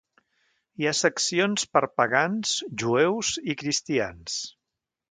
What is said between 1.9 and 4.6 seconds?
pagans, jueus i cristians.